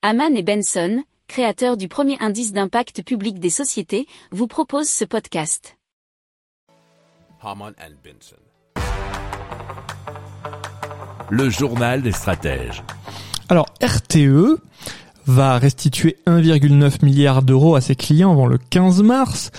[0.00, 5.76] Haman et Benson, créateurs du premier indice d'impact public des sociétés, vous proposent ce podcast.
[7.42, 8.36] Haman and Benson.
[11.30, 12.84] Le journal des stratèges.
[13.48, 14.60] Alors RTE
[15.26, 19.50] va restituer 1,9 milliard d'euros à ses clients avant le 15 mars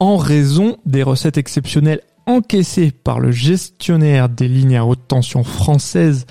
[0.00, 6.26] en raison des recettes exceptionnelles encaissées par le gestionnaire des lignes à haute tension françaises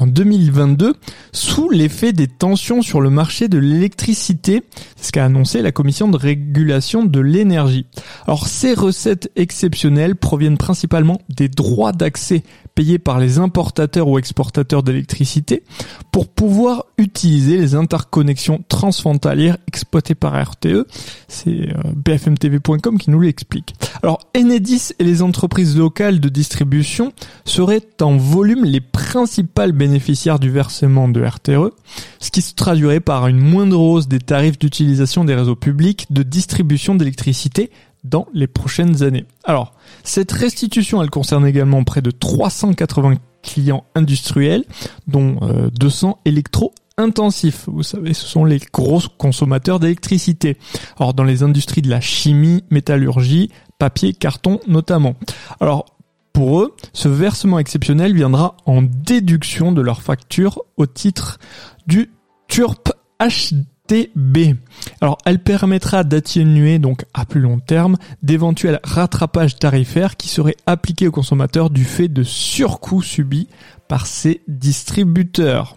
[0.00, 0.94] en 2022
[1.32, 4.62] sous l'effet des tensions sur le marché de l'électricité,
[4.96, 7.86] c'est ce qu'a annoncé la commission de régulation de l'énergie.
[8.26, 12.42] Alors ces recettes exceptionnelles proviennent principalement des droits d'accès
[12.74, 15.64] payés par les importateurs ou exportateurs d'électricité
[16.12, 20.86] pour pouvoir utiliser les interconnexions transfrontalières exploitées par RTE.
[21.28, 23.74] C'est euh, bfmtv.com qui nous l'explique.
[24.02, 27.12] Alors Enedis et les entreprises locales de distribution
[27.44, 31.74] seraient en volume les principales bénéficiaires du versement de RTE,
[32.18, 36.22] ce qui se traduirait par une moindre hausse des tarifs d'utilisation des réseaux publics de
[36.22, 37.70] distribution d'électricité
[38.02, 39.26] dans les prochaines années.
[39.44, 44.64] Alors, cette restitution, elle concerne également près de 380 clients industriels,
[45.06, 45.38] dont
[45.78, 47.64] 200 euh, électro intensifs.
[47.66, 50.56] Vous savez, ce sont les gros consommateurs d'électricité.
[50.98, 55.16] Alors, dans les industries de la chimie, métallurgie, papier, carton notamment.
[55.60, 55.86] Alors,
[56.32, 61.38] pour eux, ce versement exceptionnel viendra en déduction de leur facture au titre
[61.86, 62.10] du
[62.48, 64.56] TURP HDB.
[65.00, 71.08] Alors, elle permettra d'atténuer donc à plus long terme d'éventuels rattrapages tarifaires qui seraient appliqués
[71.08, 73.48] aux consommateurs du fait de surcoûts subis
[73.88, 75.76] par ces distributeurs.